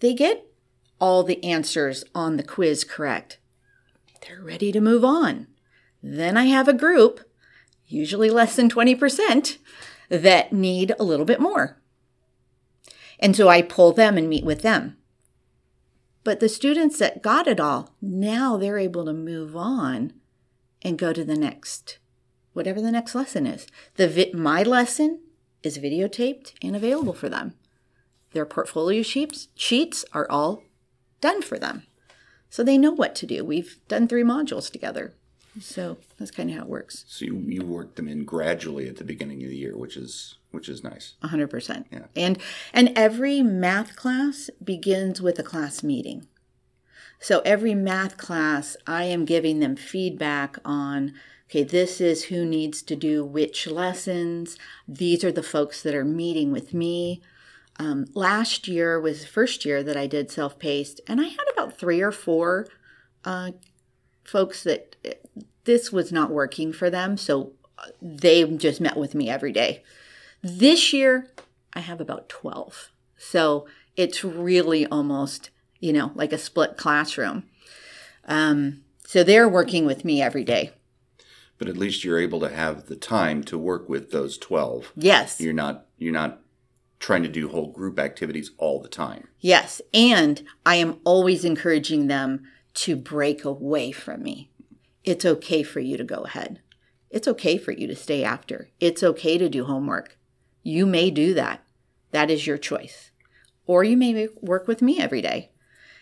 they 0.01 0.13
get 0.13 0.47
all 0.99 1.23
the 1.23 1.43
answers 1.45 2.05
on 2.15 2.37
the 2.37 2.43
quiz 2.43 2.85
correct. 2.85 3.39
They're 4.27 4.43
ready 4.43 4.73
to 4.73 4.81
move 4.81 5.05
on. 5.05 5.47
Then 6.03 6.37
I 6.37 6.47
have 6.47 6.69
a 6.69 6.73
group, 6.73 7.21
usually 7.87 8.31
less 8.31 8.57
than 8.57 8.69
20%, 8.69 9.59
that 10.09 10.53
need 10.53 10.95
a 10.99 11.05
little 11.05 11.27
bit 11.27 11.41
more. 11.41 11.79
And 13.25 13.35
so 13.35 13.49
I 13.49 13.63
pull 13.63 13.93
them 13.93 14.19
and 14.19 14.29
meet 14.29 14.45
with 14.45 14.61
them. 14.61 14.99
But 16.25 16.41
the 16.41 16.49
students 16.49 16.99
that 16.99 17.23
got 17.23 17.47
it 17.47 17.59
all, 17.59 17.95
now 18.03 18.59
they're 18.59 18.77
able 18.77 19.07
to 19.07 19.15
move 19.15 19.57
on 19.57 20.13
and 20.83 20.99
go 20.99 21.11
to 21.15 21.25
the 21.25 21.35
next, 21.35 21.97
whatever 22.53 22.83
the 22.83 22.93
next 22.93 23.15
lesson 23.15 23.47
is. 23.47 23.67
The 23.95 24.09
vi- 24.09 24.33
my 24.35 24.63
lesson 24.63 25.21
is 25.63 25.79
videotaped 25.79 26.53
and 26.61 26.77
available 26.77 27.15
for 27.15 27.31
them. 27.31 27.55
Their 28.33 28.45
portfolio 28.45 29.03
sheets 29.03 29.49
sheets 29.55 30.05
are 30.13 30.31
all 30.31 30.63
done 31.23 31.41
for 31.41 31.59
them. 31.59 31.85
So 32.51 32.63
they 32.63 32.77
know 32.77 32.91
what 32.91 33.15
to 33.17 33.27
do. 33.27 33.43
We've 33.43 33.79
done 33.89 34.07
three 34.07 34.23
modules 34.23 34.71
together. 34.71 35.15
So 35.63 35.97
that's 36.19 36.31
kind 36.31 36.51
of 36.51 36.57
how 36.57 36.63
it 36.65 36.69
works. 36.69 37.07
So 37.09 37.25
you, 37.25 37.43
you 37.47 37.65
work 37.65 37.95
them 37.95 38.07
in 38.07 38.27
gradually 38.27 38.87
at 38.87 38.97
the 38.97 39.05
beginning 39.05 39.43
of 39.45 39.49
the 39.49 39.57
year, 39.57 39.79
which 39.79 39.97
is 39.97 40.37
which 40.55 40.69
is 40.69 40.83
nice. 40.83 41.15
A 41.23 41.29
hundred 41.29 41.49
percent. 41.49 41.87
Yeah. 41.91 42.07
And 42.17 42.39
and 42.73 42.93
every 42.97 43.43
math 43.43 43.97
class 43.97 44.51
begins 44.63 45.21
with 45.21 45.39
a 45.39 45.43
class 45.43 45.83
meeting. 45.83 46.27
So 47.19 47.41
every 47.41 47.75
math 47.75 48.17
class, 48.17 48.77
I 48.87 49.05
am 49.05 49.25
giving 49.25 49.61
them 49.61 49.77
feedback 49.77 50.59
on 50.65 51.15
okay, 51.51 51.63
this 51.63 52.01
is 52.01 52.25
who 52.25 52.45
needs 52.45 52.83
to 52.83 52.97
do 52.97 53.25
which 53.25 53.67
lessons. 53.67 54.59
These 54.89 55.25
are 55.25 55.33
the 55.33 55.43
folks 55.43 55.83
that 55.83 55.95
are 55.95 56.05
meeting 56.05 56.53
with 56.53 56.75
me. 56.75 57.23
Um, 57.79 58.07
last 58.15 58.69
year 58.69 59.01
was 59.01 59.23
the 59.23 59.27
first 59.27 59.65
year 59.65 59.83
that 59.83 59.97
I 59.97 60.07
did 60.07 60.31
self 60.31 60.59
paced, 60.59 61.01
and 61.07 61.21
I 61.21 61.25
had 61.25 61.47
about 61.53 61.79
three 61.79 62.01
or 62.01 62.13
four 62.13 62.69
uh, 63.25 63.53
folks 64.25 64.63
that 64.65 64.97
uh, 65.05 65.41
this 65.65 65.93
was 65.93 66.13
not 66.13 66.31
working 66.31 66.73
for 66.73 66.91
them. 66.91 67.17
So 67.17 67.53
uh, 67.79 67.89
they 68.01 68.45
just 68.45 68.81
met 68.81 68.97
with 68.97 69.15
me 69.15 69.29
every 69.29 69.53
day. 69.53 69.83
This 70.47 70.93
year, 70.93 71.31
I 71.73 71.81
have 71.81 72.03
about 72.03 72.29
12. 72.29 72.91
So 73.17 73.67
it's 73.97 74.23
really 74.23 74.85
almost, 74.85 75.49
you 75.81 75.91
know, 75.91 76.13
like 76.15 76.35
a 76.35 76.39
split 76.39 76.77
classroom. 76.77 77.45
Um, 78.27 78.83
so 79.07 79.25
they're 79.25 79.49
working 79.49 79.87
with 79.87 80.05
me 80.05 80.21
every 80.21 80.45
day. 80.45 80.73
But 81.57 81.69
at 81.69 81.79
least 81.79 82.05
you're 82.05 82.19
able 82.19 82.41
to 82.41 82.51
have 82.51 82.87
the 82.87 82.97
time 82.97 83.43
to 83.45 83.57
work 83.57 83.89
with 83.89 84.11
those 84.11 84.37
12. 84.37 84.93
Yes. 84.97 85.41
You're 85.41 85.55
not 85.55 85.87
you're 85.97 86.13
not 86.13 86.41
trying 86.99 87.23
to 87.23 87.29
do 87.31 87.49
whole 87.49 87.73
group 87.73 87.99
activities 87.99 88.51
all 88.59 88.83
the 88.83 88.89
time. 88.89 89.29
Yes. 89.41 89.81
And 89.95 90.45
I 90.67 90.77
am 90.77 91.01
always 91.05 91.47
encouraging 91.47 92.09
them 92.09 92.43
to 92.75 92.97
break 92.97 93.47
away 93.47 93.93
from 93.93 94.23
me. 94.23 94.51
It's 95.05 95.25
okay 95.25 95.63
for 95.63 95.81
you 95.81 95.97
to 95.97 96.05
go 96.05 96.25
ahead. 96.25 96.61
It's 97.09 97.29
okay 97.29 97.57
for 97.57 97.73
you 97.73 97.87
to 97.87 97.97
stay 97.97 98.23
after. 98.23 98.69
It's 98.79 99.03
okay 99.03 99.39
to 99.39 99.49
do 99.49 99.65
homework. 99.65 100.19
You 100.65 100.87
may 100.87 101.11
do 101.11 101.35
that. 101.35 101.63
That 102.11 102.31
is 102.31 102.47
your 102.47 102.59
choice. 102.59 103.13
Or 103.67 103.85
you 103.85 103.97
may 103.97 104.29
work 104.41 104.67
with 104.67 104.83
me 104.83 105.01
every 105.01 105.23
day. 105.23 105.51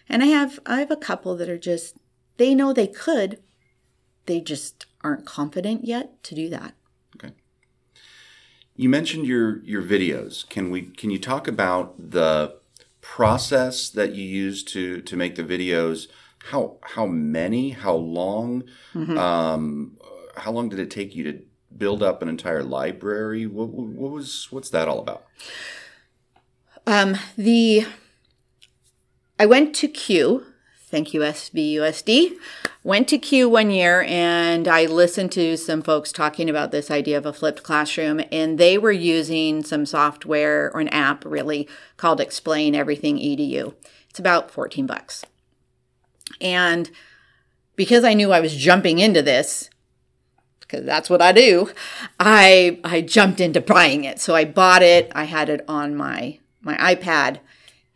And 0.09 0.23
I 0.23 0.27
have 0.27 0.59
I 0.65 0.79
have 0.79 0.91
a 0.91 0.97
couple 0.97 1.37
that 1.37 1.49
are 1.49 1.59
just 1.59 1.99
they 2.37 2.55
know 2.55 2.73
they 2.73 2.87
could. 2.87 3.41
They 4.27 4.41
just 4.41 4.87
aren't 5.03 5.27
confident 5.27 5.85
yet 5.85 6.23
to 6.25 6.35
do 6.35 6.49
that. 6.51 6.75
Okay. 7.17 7.35
You 8.77 8.89
mentioned 8.89 9.27
your 9.27 9.63
your 9.65 9.83
videos. 9.83 10.49
Can 10.49 10.71
we 10.71 10.83
can 10.83 11.11
you 11.11 11.19
talk 11.19 11.49
about 11.49 12.11
the 12.11 12.57
process 13.01 13.91
that 13.91 14.15
you 14.15 14.25
use 14.25 14.63
to 14.65 15.01
to 15.03 15.17
make 15.17 15.35
the 15.35 15.45
videos? 15.45 16.07
How 16.51 16.79
how 16.83 17.07
many? 17.07 17.71
How 17.71 17.95
long? 17.95 18.65
Um, 19.19 19.99
how 20.37 20.53
long 20.53 20.69
did 20.69 20.79
it 20.79 20.91
take 20.91 21.15
you 21.15 21.25
to 21.25 21.43
build 21.79 22.03
up 22.03 22.23
an 22.23 22.29
entire 22.29 22.63
library? 22.63 23.47
What, 23.47 23.69
what 23.69 24.11
was 24.11 24.49
what's 24.51 24.71
that 24.71 24.89
all 24.89 25.01
about? 25.01 25.25
Um, 26.87 27.17
the 27.37 27.87
I 29.39 29.47
went 29.47 29.75
to 29.77 29.89
CUE. 29.89 30.47
Thank 30.87 31.15
you, 31.15 31.21
SVUSD. 31.21 32.33
Went 32.85 33.09
to 33.09 33.19
CUE 33.19 33.49
one 33.49 33.71
year 33.71 34.03
and 34.03 34.69
I 34.69 34.85
listened 34.85 35.33
to 35.33 35.57
some 35.57 35.81
folks 35.81 36.13
talking 36.13 36.51
about 36.51 36.71
this 36.71 36.91
idea 36.91 37.17
of 37.17 37.25
a 37.25 37.33
flipped 37.33 37.63
classroom, 37.63 38.21
and 38.31 38.59
they 38.59 38.77
were 38.77 38.93
using 38.93 39.65
some 39.65 39.87
software 39.87 40.71
or 40.75 40.81
an 40.81 40.89
app 40.89 41.25
really 41.25 41.67
called 41.97 42.21
Explain 42.21 42.75
Everything 42.75 43.17
EDU. 43.17 43.75
It's 44.11 44.19
about 44.19 44.51
14 44.51 44.87
bucks. 44.87 45.25
And 46.41 46.91
because 47.77 48.05
I 48.05 48.15
knew 48.15 48.33
I 48.33 48.41
was 48.41 48.55
jumping 48.55 48.99
into 48.99 49.23
this, 49.23 49.71
because 50.73 50.87
that's 50.87 51.11
what 51.11 51.21
I 51.21 51.33
do, 51.33 51.71
I 52.19 52.81
I 52.83 53.03
jumped 53.03 53.41
into 53.41 53.61
buying 53.61 54.05
it. 54.05 54.21
So 54.21 54.35
I 54.35 54.45
bought 54.45 54.83
it. 54.83 55.13
I 55.15 55.25
had 55.25 55.49
it 55.49 55.65
on 55.69 55.95
my 55.95 56.39
my 56.63 56.77
iPad, 56.77 57.41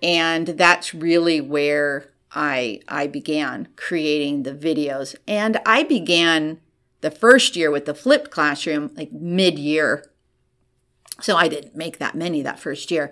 and 0.03 0.49
that's 0.49 0.95
really 0.95 1.41
where 1.41 2.11
I 2.33 2.81
I 2.87 3.07
began 3.07 3.69
creating 3.77 4.43
the 4.43 4.53
videos. 4.53 5.17
And 5.27 5.59
I 5.65 5.85
began 5.85 6.61
the 7.01 7.11
first 7.11 7.57
year 7.57 7.71
with 7.71 7.87
the 7.87 7.95
flipped 7.95 8.31
classroom 8.31 8.91
like 8.95 9.13
mid-year. 9.13 10.11
So 11.21 11.37
I 11.37 11.49
didn't 11.49 11.77
make 11.77 11.99
that 11.99 12.15
many 12.15 12.43
that 12.43 12.59
first 12.59 12.91
year. 12.91 13.11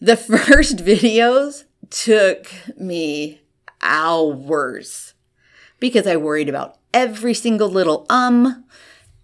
The 0.00 0.16
first 0.46 0.78
videos 0.78 1.64
took 1.90 2.46
me 2.78 3.42
hours 3.82 5.12
because 5.78 6.06
I 6.06 6.16
worried 6.16 6.48
about 6.48 6.78
every 6.92 7.34
single 7.34 7.68
little 7.68 8.06
um, 8.10 8.64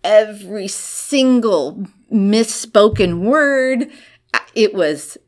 every 0.04 0.68
single 0.68 1.86
misspoken 2.12 3.20
word. 3.20 3.90
It 4.54 4.74
was 4.74 5.18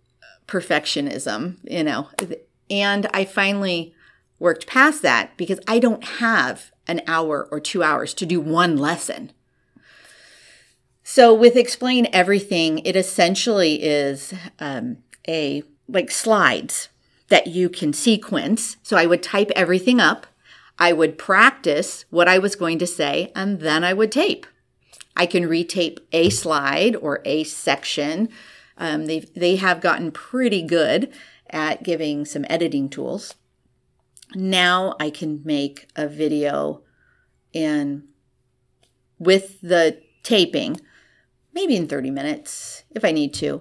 perfectionism, 0.46 1.56
you 1.64 1.84
know. 1.84 2.08
And 2.68 3.06
I 3.12 3.24
finally 3.24 3.94
worked 4.38 4.66
past 4.66 5.02
that 5.02 5.36
because 5.36 5.60
I 5.68 5.78
don't 5.78 6.04
have 6.04 6.72
an 6.86 7.02
hour 7.06 7.48
or 7.50 7.60
two 7.60 7.82
hours 7.82 8.14
to 8.14 8.26
do 8.26 8.40
one 8.40 8.76
lesson. 8.76 9.32
So 11.02 11.34
with 11.34 11.56
explain 11.56 12.08
everything, 12.12 12.78
it 12.80 12.96
essentially 12.96 13.82
is 13.82 14.32
um, 14.58 14.98
a 15.26 15.62
like 15.88 16.10
slides 16.10 16.88
that 17.28 17.48
you 17.48 17.68
can 17.68 17.92
sequence. 17.92 18.76
So 18.82 18.96
I 18.96 19.06
would 19.06 19.22
type 19.22 19.50
everything 19.56 20.00
up. 20.00 20.26
I 20.80 20.94
would 20.94 21.18
practice 21.18 22.06
what 22.08 22.26
I 22.26 22.38
was 22.38 22.56
going 22.56 22.78
to 22.78 22.86
say, 22.86 23.30
and 23.36 23.60
then 23.60 23.84
I 23.84 23.92
would 23.92 24.10
tape. 24.10 24.46
I 25.14 25.26
can 25.26 25.44
retape 25.44 25.98
a 26.10 26.30
slide 26.30 26.96
or 26.96 27.20
a 27.26 27.44
section. 27.44 28.30
Um, 28.78 29.04
they 29.04 29.20
they 29.36 29.56
have 29.56 29.82
gotten 29.82 30.10
pretty 30.10 30.62
good 30.62 31.12
at 31.50 31.82
giving 31.82 32.24
some 32.24 32.46
editing 32.48 32.88
tools. 32.88 33.34
Now 34.34 34.96
I 34.98 35.10
can 35.10 35.42
make 35.44 35.86
a 35.94 36.08
video 36.08 36.82
in 37.52 38.04
with 39.18 39.60
the 39.60 40.00
taping, 40.22 40.80
maybe 41.52 41.76
in 41.76 41.88
30 41.88 42.10
minutes 42.10 42.84
if 42.92 43.04
I 43.04 43.10
need 43.10 43.34
to. 43.34 43.60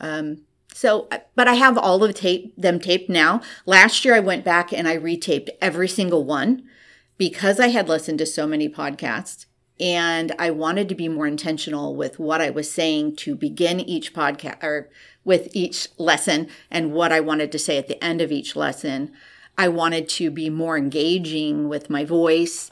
Um, 0.00 0.46
so, 0.72 1.08
but 1.34 1.48
I 1.48 1.54
have 1.54 1.76
all 1.76 2.04
of 2.04 2.14
tape 2.14 2.54
them 2.56 2.78
taped 2.78 3.10
now. 3.10 3.40
Last 3.66 4.04
year 4.04 4.14
I 4.14 4.20
went 4.20 4.44
back 4.44 4.72
and 4.72 4.86
I 4.86 4.96
retaped 4.96 5.48
every 5.60 5.88
single 5.88 6.24
one 6.24 6.62
because 7.16 7.58
I 7.58 7.68
had 7.68 7.88
listened 7.88 8.18
to 8.18 8.26
so 8.26 8.46
many 8.46 8.68
podcasts 8.68 9.46
and 9.80 10.34
I 10.38 10.50
wanted 10.50 10.88
to 10.88 10.94
be 10.94 11.08
more 11.08 11.26
intentional 11.26 11.94
with 11.94 12.18
what 12.18 12.40
I 12.40 12.50
was 12.50 12.70
saying 12.70 13.16
to 13.16 13.34
begin 13.34 13.80
each 13.80 14.12
podcast 14.12 14.62
or 14.62 14.88
with 15.24 15.48
each 15.52 15.88
lesson 15.98 16.48
and 16.70 16.92
what 16.92 17.12
I 17.12 17.20
wanted 17.20 17.52
to 17.52 17.58
say 17.58 17.78
at 17.78 17.88
the 17.88 18.02
end 18.02 18.20
of 18.20 18.32
each 18.32 18.56
lesson. 18.56 19.12
I 19.56 19.68
wanted 19.68 20.08
to 20.10 20.30
be 20.30 20.50
more 20.50 20.76
engaging 20.76 21.68
with 21.68 21.90
my 21.90 22.04
voice 22.04 22.70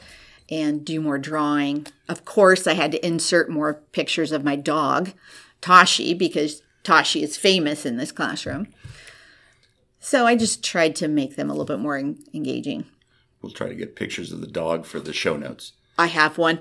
and 0.48 0.84
do 0.84 1.00
more 1.00 1.18
drawing. 1.18 1.86
Of 2.08 2.24
course, 2.24 2.66
I 2.66 2.74
had 2.74 2.92
to 2.92 3.06
insert 3.06 3.50
more 3.50 3.82
pictures 3.92 4.32
of 4.32 4.44
my 4.44 4.56
dog, 4.56 5.12
Tashi, 5.60 6.14
because 6.14 6.62
Tashi 6.86 7.22
is 7.22 7.36
famous 7.36 7.84
in 7.84 7.96
this 7.96 8.12
classroom. 8.12 8.68
So 9.98 10.24
I 10.24 10.36
just 10.36 10.62
tried 10.62 10.94
to 10.96 11.08
make 11.08 11.34
them 11.34 11.50
a 11.50 11.52
little 11.52 11.66
bit 11.66 11.80
more 11.80 11.96
en- 11.96 12.22
engaging. 12.32 12.86
We'll 13.42 13.52
try 13.52 13.68
to 13.68 13.74
get 13.74 13.96
pictures 13.96 14.30
of 14.30 14.40
the 14.40 14.46
dog 14.46 14.86
for 14.86 15.00
the 15.00 15.12
show 15.12 15.36
notes. 15.36 15.72
I 15.98 16.06
have 16.06 16.38
one. 16.38 16.60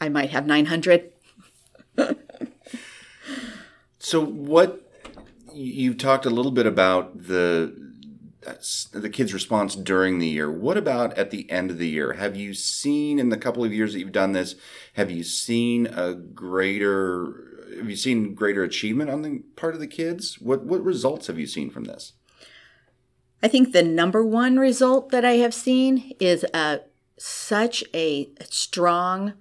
I 0.00 0.10
might 0.10 0.30
have 0.30 0.46
900. 0.46 1.10
So 3.98 4.24
what 4.24 4.88
you 5.52 5.92
talked 5.92 6.26
a 6.26 6.30
little 6.30 6.52
bit 6.52 6.64
about 6.64 7.26
the 7.26 7.74
that's 8.40 8.84
the 8.92 9.10
kids' 9.10 9.34
response 9.34 9.74
during 9.74 10.20
the 10.20 10.28
year. 10.28 10.48
What 10.48 10.76
about 10.76 11.18
at 11.18 11.32
the 11.32 11.50
end 11.50 11.72
of 11.72 11.78
the 11.78 11.88
year? 11.88 12.12
Have 12.12 12.36
you 12.36 12.54
seen 12.54 13.18
in 13.18 13.30
the 13.30 13.36
couple 13.36 13.64
of 13.64 13.72
years 13.72 13.92
that 13.92 13.98
you've 13.98 14.12
done 14.12 14.30
this? 14.30 14.54
Have 14.92 15.10
you 15.10 15.24
seen 15.24 15.88
a 15.88 16.14
greater? 16.14 17.55
Have 17.76 17.90
you 17.90 17.96
seen 17.96 18.34
greater 18.34 18.62
achievement 18.62 19.10
on 19.10 19.22
the 19.22 19.42
part 19.56 19.74
of 19.74 19.80
the 19.80 19.86
kids? 19.86 20.38
What 20.40 20.64
what 20.64 20.82
results 20.82 21.26
have 21.26 21.38
you 21.38 21.46
seen 21.46 21.70
from 21.70 21.84
this? 21.84 22.12
I 23.42 23.48
think 23.48 23.72
the 23.72 23.82
number 23.82 24.24
one 24.24 24.58
result 24.58 25.10
that 25.10 25.24
I 25.24 25.34
have 25.34 25.54
seen 25.54 26.14
is 26.18 26.44
a 26.54 26.80
such 27.18 27.84
a 27.94 28.30
strong 28.50 29.34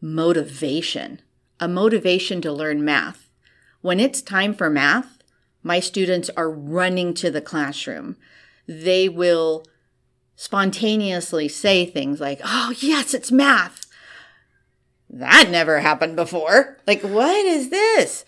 motivation, 0.00 1.22
a 1.60 1.68
motivation 1.68 2.40
to 2.42 2.52
learn 2.52 2.84
math. 2.84 3.28
When 3.80 4.00
it's 4.00 4.22
time 4.22 4.54
for 4.54 4.68
math, 4.68 5.18
my 5.62 5.80
students 5.80 6.30
are 6.36 6.50
running 6.50 7.14
to 7.14 7.30
the 7.30 7.40
classroom. 7.40 8.16
They 8.66 9.08
will 9.08 9.64
spontaneously 10.36 11.48
say 11.48 11.84
things 11.84 12.20
like, 12.20 12.40
Oh, 12.44 12.74
yes, 12.78 13.14
it's 13.14 13.32
math. 13.32 13.87
That 15.10 15.48
never 15.50 15.80
happened 15.80 16.16
before. 16.16 16.78
Like, 16.86 17.02
what 17.02 17.46
is 17.46 17.70
this? 17.70 18.24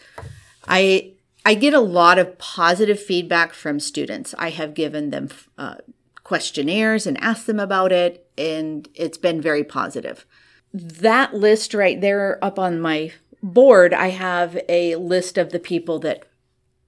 I 0.66 1.12
I 1.44 1.54
get 1.54 1.74
a 1.74 1.80
lot 1.80 2.18
of 2.18 2.38
positive 2.38 3.00
feedback 3.00 3.52
from 3.52 3.80
students. 3.80 4.34
I 4.38 4.50
have 4.50 4.74
given 4.74 5.10
them 5.10 5.28
uh, 5.56 5.76
questionnaires 6.22 7.06
and 7.06 7.20
asked 7.22 7.46
them 7.46 7.60
about 7.60 7.92
it, 7.92 8.26
and 8.36 8.88
it's 8.94 9.18
been 9.18 9.40
very 9.40 9.64
positive. 9.64 10.26
That 10.72 11.34
list 11.34 11.74
right 11.74 12.00
there 12.00 12.38
up 12.42 12.58
on 12.58 12.80
my 12.80 13.12
board, 13.42 13.94
I 13.94 14.08
have 14.08 14.58
a 14.68 14.96
list 14.96 15.38
of 15.38 15.50
the 15.50 15.58
people 15.58 15.98
that 16.00 16.24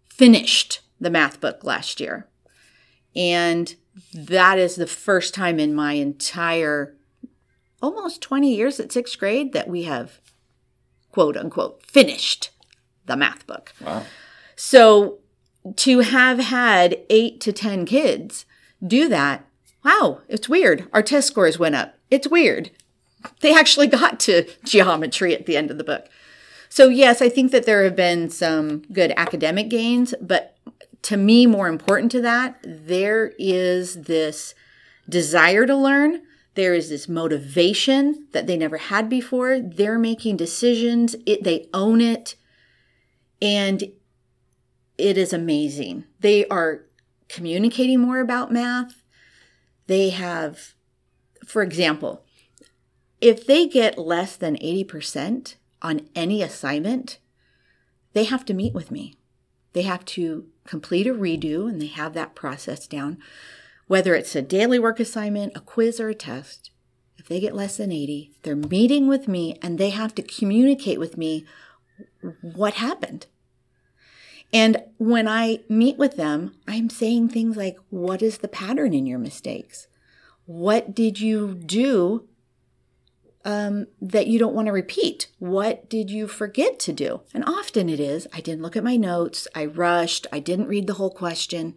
finished 0.09 0.81
the 1.01 1.11
math 1.11 1.41
book 1.41 1.65
last 1.65 2.01
year. 2.01 2.29
And 3.17 3.75
that 4.15 4.59
is 4.59 4.77
the 4.77 4.87
first 4.87 5.35
time 5.35 5.59
in 5.59 5.75
my 5.75 5.95
entire 5.95 6.95
almost 7.83 8.23
20 8.23 8.55
years 8.55 8.81
at 8.81 8.93
sixth 8.93 9.19
grade 9.19 9.53
that 9.53 9.69
we 9.69 9.83
have 9.83 10.21
quote 11.11 11.37
unquote 11.37 11.85
finished 11.85 12.51
the 13.07 13.17
math 13.17 13.47
book. 13.47 13.73
Wow. 13.81 14.05
So 14.57 15.19
to 15.77 16.01
have 16.01 16.39
had 16.39 16.99
eight 17.11 17.41
to 17.43 17.53
10 17.53 17.85
kids 17.85 18.47
do 18.85 19.09
that, 19.09 19.45
wow, 19.85 20.21
it's 20.29 20.49
weird. 20.49 20.89
Our 20.93 21.03
test 21.03 21.29
scores 21.29 21.59
went 21.59 21.75
up. 21.75 21.95
It's 22.11 22.29
weird. 22.29 22.71
They 23.41 23.55
actually 23.55 23.87
got 23.87 24.19
to 24.21 24.49
geometry 24.65 25.35
at 25.35 25.47
the 25.47 25.57
end 25.57 25.71
of 25.71 25.79
the 25.79 25.85
book. 25.85 26.09
So, 26.69 26.89
yes, 26.89 27.21
I 27.21 27.29
think 27.29 27.53
that 27.53 27.67
there 27.67 27.85
have 27.85 27.95
been 27.95 28.31
some 28.31 28.81
good 28.93 29.13
academic 29.17 29.69
gains, 29.69 30.15
but 30.21 30.57
to 31.03 31.17
me, 31.17 31.47
more 31.47 31.69
important 31.69 32.11
to 32.13 32.21
that, 32.23 32.59
there 32.65 33.33
is 33.39 34.05
this 34.05 34.55
desire 35.09 35.67
to 35.67 35.77
learn. 35.77 36.23
There 36.55 36.75
is 36.75 36.91
this 36.91 37.09
motivation 37.09 38.27
that 38.33 38.47
they 38.47 38.57
never 38.57 38.77
had 38.77 39.09
before. 39.09 39.59
They're 39.61 39.99
making 39.99 40.37
decisions, 40.37 41.17
it, 41.27 41.45
they 41.45 41.69
own 41.73 42.01
it. 42.01 42.35
And 43.41 43.83
it 44.99 45.19
is 45.19 45.33
amazing. 45.33 46.05
They 46.21 46.47
are 46.47 46.85
communicating 47.29 48.01
more 48.01 48.21
about 48.21 48.53
math. 48.53 49.03
They 49.87 50.11
have, 50.11 50.75
for 51.47 51.63
example, 51.63 52.25
if 53.21 53.47
they 53.47 53.67
get 53.67 53.99
less 53.99 54.37
than 54.37 54.57
80%, 54.57 55.55
on 55.83 56.09
any 56.15 56.43
assignment, 56.43 57.19
they 58.13 58.25
have 58.25 58.45
to 58.47 58.55
meet 58.55 58.73
with 58.73 58.91
me. 58.91 59.15
They 59.73 59.83
have 59.83 60.05
to 60.07 60.47
complete 60.65 61.07
a 61.07 61.15
redo 61.15 61.69
and 61.69 61.83
they 61.83 61.87
have 61.87 62.15
that 62.15 62.35
process 62.35 62.87
down. 62.87 63.19
Whether 63.93 64.15
it's 64.15 64.35
a 64.35 64.41
daily 64.41 64.79
work 64.79 65.01
assignment, 65.01 65.55
a 65.55 65.61
quiz, 65.61 66.01
or 66.01 66.09
a 66.09 66.15
test, 66.15 66.71
if 67.19 67.29
they 67.29 67.41
get 67.41 67.55
less 67.55 67.77
than 67.77 67.93
80, 67.93 68.33
they're 68.43 68.57
meeting 68.57 69.07
with 69.07 69.29
me 69.29 69.59
and 69.61 69.77
they 69.77 69.91
have 69.91 70.15
to 70.15 70.23
communicate 70.23 70.99
with 70.99 71.19
me 71.19 71.45
what 72.41 72.73
happened. 72.73 73.27
And 74.51 74.83
when 74.97 75.29
I 75.29 75.59
meet 75.69 75.99
with 75.99 76.17
them, 76.17 76.55
I'm 76.67 76.89
saying 76.89 77.29
things 77.29 77.55
like, 77.55 77.77
What 77.91 78.23
is 78.23 78.39
the 78.39 78.49
pattern 78.49 78.95
in 78.95 79.05
your 79.05 79.19
mistakes? 79.19 79.89
What 80.47 80.95
did 80.95 81.21
you 81.21 81.53
do 81.53 82.27
um, 83.45 83.89
that 84.01 84.27
you 84.27 84.39
don't 84.39 84.55
want 84.55 84.69
to 84.69 84.73
repeat? 84.73 85.27
What 85.39 85.91
did 85.91 86.11
you 86.11 86.29
forget 86.29 86.79
to 86.79 86.95
do? 86.95 87.21
And 87.35 87.45
often 87.45 87.91
it 87.91 88.01
is, 88.01 88.27
I 88.33 88.41
didn't 88.41 88.63
look 88.63 88.75
at 88.75 88.85
my 88.85 88.97
notes, 88.97 89.47
I 89.55 89.67
rushed, 89.67 90.27
I 90.33 90.39
didn't 90.39 90.69
read 90.69 90.87
the 90.87 90.95
whole 90.95 91.11
question. 91.11 91.75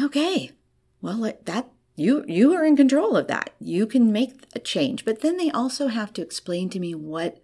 Okay, 0.00 0.52
well, 1.00 1.32
that 1.44 1.68
you 1.96 2.24
you 2.26 2.54
are 2.54 2.64
in 2.64 2.76
control 2.76 3.16
of 3.16 3.26
that. 3.26 3.50
You 3.58 3.86
can 3.86 4.12
make 4.12 4.46
a 4.54 4.58
change, 4.58 5.04
but 5.04 5.20
then 5.20 5.36
they 5.36 5.50
also 5.50 5.88
have 5.88 6.12
to 6.14 6.22
explain 6.22 6.70
to 6.70 6.80
me 6.80 6.94
what 6.94 7.42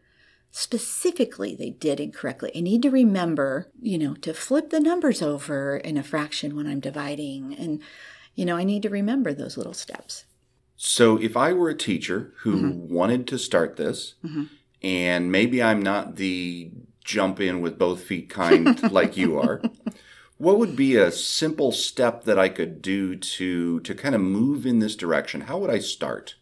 specifically 0.51 1.55
they 1.55 1.71
did 1.71 2.01
incorrectly. 2.01 2.51
I 2.57 2.61
need 2.61 2.83
to 2.83 2.91
remember, 2.91 3.71
you 3.81 3.99
know, 3.99 4.15
to 4.15 4.33
flip 4.33 4.71
the 4.71 4.81
numbers 4.81 5.21
over 5.21 5.77
in 5.77 5.99
a 5.99 6.03
fraction 6.03 6.57
when 6.57 6.67
I'm 6.67 6.81
dividing 6.81 7.55
and 7.55 7.83
you 8.35 8.45
know, 8.45 8.57
I 8.57 8.63
need 8.63 8.83
to 8.83 8.89
remember 8.89 9.35
those 9.35 9.57
little 9.57 9.75
steps. 9.75 10.25
So 10.77 11.21
if 11.21 11.37
I 11.37 11.53
were 11.53 11.71
a 11.71 11.77
teacher 11.77 12.33
who 12.43 12.55
mm-hmm. 12.55 12.95
wanted 12.95 13.27
to 13.27 13.39
start 13.39 13.77
this, 13.77 14.15
mm-hmm. 14.25 14.45
and 14.81 15.33
maybe 15.33 15.61
I'm 15.61 15.83
not 15.83 16.15
the 16.15 16.71
jump 17.05 17.41
in 17.41 17.61
with 17.61 17.81
both 17.81 18.05
feet 18.05 18.31
kind 18.31 18.81
like 18.93 19.17
you 19.17 19.41
are, 19.41 19.61
what 20.39 20.59
would 20.59 20.77
be 20.77 20.97
a 20.97 21.11
simple 21.11 21.73
step 21.73 22.25
that 22.25 22.39
I 22.39 22.49
could 22.49 22.81
do 22.81 23.17
to 23.17 23.81
to 23.81 23.95
kind 23.95 24.15
of 24.15 24.21
move 24.21 24.65
in 24.65 24.79
this 24.79 24.97
direction? 24.97 25.43
How 25.43 25.59
would 25.59 25.71
I 25.71 25.81
start? 25.81 26.37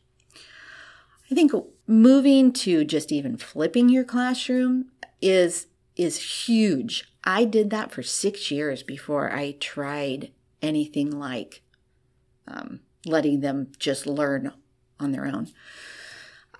I 1.30 1.34
think 1.34 1.52
moving 1.86 2.52
to 2.52 2.84
just 2.84 3.10
even 3.10 3.36
flipping 3.36 3.88
your 3.88 4.04
classroom 4.04 4.86
is 5.20 5.66
is 5.96 6.46
huge. 6.46 7.10
I 7.24 7.44
did 7.44 7.70
that 7.70 7.90
for 7.90 8.02
six 8.02 8.50
years 8.50 8.82
before 8.82 9.32
I 9.32 9.56
tried 9.58 10.30
anything 10.62 11.10
like 11.10 11.62
um, 12.46 12.80
letting 13.04 13.40
them 13.40 13.72
just 13.78 14.06
learn 14.06 14.52
on 15.00 15.12
their 15.12 15.26
own. 15.26 15.48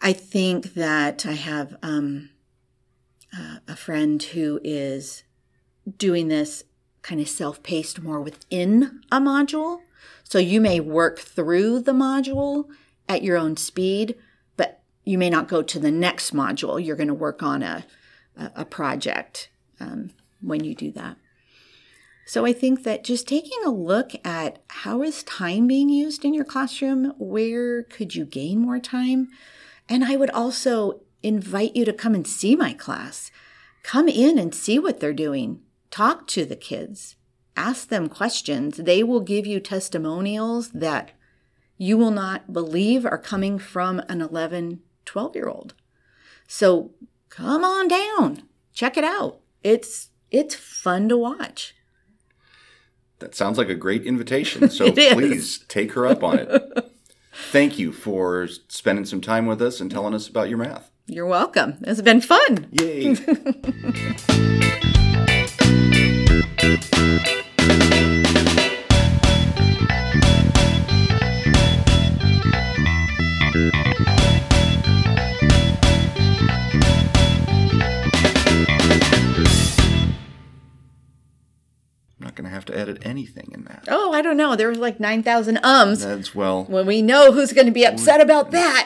I 0.00 0.12
think 0.12 0.74
that 0.74 1.24
I 1.24 1.32
have 1.32 1.76
um, 1.82 2.30
uh, 3.36 3.58
a 3.68 3.76
friend 3.76 4.22
who 4.22 4.60
is 4.64 5.22
doing 5.98 6.28
this 6.28 6.64
kind 7.06 7.20
of 7.20 7.28
self 7.28 7.62
paced 7.62 8.02
more 8.02 8.20
within 8.20 9.00
a 9.12 9.20
module. 9.20 9.80
So 10.24 10.38
you 10.38 10.60
may 10.60 10.80
work 10.80 11.20
through 11.20 11.80
the 11.80 11.92
module 11.92 12.68
at 13.08 13.22
your 13.22 13.36
own 13.36 13.56
speed, 13.56 14.16
but 14.56 14.82
you 15.04 15.16
may 15.16 15.30
not 15.30 15.46
go 15.46 15.62
to 15.62 15.78
the 15.78 15.92
next 15.92 16.34
module. 16.34 16.84
You're 16.84 16.96
going 16.96 17.06
to 17.06 17.14
work 17.14 17.44
on 17.44 17.62
a, 17.62 17.86
a 18.36 18.64
project 18.64 19.50
um, 19.78 20.10
when 20.40 20.64
you 20.64 20.74
do 20.74 20.90
that. 20.92 21.16
So 22.26 22.44
I 22.44 22.52
think 22.52 22.82
that 22.82 23.04
just 23.04 23.28
taking 23.28 23.60
a 23.64 23.70
look 23.70 24.10
at 24.24 24.58
how 24.68 25.04
is 25.04 25.22
time 25.22 25.68
being 25.68 25.88
used 25.88 26.24
in 26.24 26.34
your 26.34 26.44
classroom, 26.44 27.12
where 27.18 27.84
could 27.84 28.16
you 28.16 28.24
gain 28.24 28.58
more 28.58 28.80
time? 28.80 29.28
And 29.88 30.04
I 30.04 30.16
would 30.16 30.30
also 30.30 31.02
invite 31.22 31.76
you 31.76 31.84
to 31.84 31.92
come 31.92 32.16
and 32.16 32.26
see 32.26 32.56
my 32.56 32.72
class. 32.72 33.30
Come 33.84 34.08
in 34.08 34.40
and 34.40 34.52
see 34.52 34.80
what 34.80 34.98
they're 34.98 35.12
doing. 35.12 35.60
Talk 35.96 36.26
to 36.26 36.44
the 36.44 36.56
kids. 36.56 37.16
Ask 37.56 37.88
them 37.88 38.10
questions. 38.10 38.76
They 38.76 39.02
will 39.02 39.20
give 39.20 39.46
you 39.46 39.60
testimonials 39.60 40.68
that 40.72 41.12
you 41.78 41.96
will 41.96 42.10
not 42.10 42.52
believe 42.52 43.06
are 43.06 43.16
coming 43.16 43.58
from 43.58 44.00
an 44.00 44.20
11, 44.20 44.82
12 45.06 45.34
year 45.34 45.48
old. 45.48 45.72
So 46.46 46.90
come 47.30 47.64
on 47.64 47.88
down. 47.88 48.42
Check 48.74 48.98
it 48.98 49.04
out. 49.04 49.40
It's 49.62 50.10
it's 50.30 50.54
fun 50.54 51.08
to 51.08 51.16
watch. 51.16 51.74
That 53.20 53.34
sounds 53.34 53.56
like 53.56 53.70
a 53.70 53.74
great 53.74 54.04
invitation. 54.04 54.68
So 54.70 54.92
please 54.92 55.64
take 55.66 55.92
her 55.92 56.06
up 56.06 56.22
on 56.22 56.40
it. 56.40 56.92
Thank 57.50 57.78
you 57.78 57.90
for 57.90 58.48
spending 58.68 59.06
some 59.06 59.22
time 59.22 59.46
with 59.46 59.62
us 59.62 59.80
and 59.80 59.90
telling 59.90 60.12
us 60.12 60.28
about 60.28 60.50
your 60.50 60.58
math. 60.58 60.90
You're 61.06 61.24
welcome. 61.24 61.78
It's 61.86 62.02
been 62.02 62.20
fun. 62.20 62.66
Yay. 62.72 63.16
to 82.44 82.50
have 82.50 82.64
to 82.66 82.78
edit 82.78 82.98
anything 83.02 83.50
in 83.54 83.64
that. 83.64 83.84
Oh, 83.88 84.12
I 84.12 84.20
don't 84.22 84.36
know. 84.36 84.54
There 84.54 84.68
was 84.68 84.78
like 84.78 85.00
9,000 85.00 85.58
ums. 85.64 86.04
That's 86.04 86.34
well. 86.34 86.64
When 86.64 86.86
we 86.86 87.00
know 87.02 87.32
who's 87.32 87.52
going 87.52 87.66
to 87.66 87.72
be 87.72 87.84
upset 87.84 88.20
about 88.20 88.50
that. 88.50 88.84